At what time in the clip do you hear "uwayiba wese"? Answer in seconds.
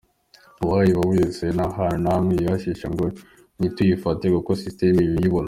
0.63-1.43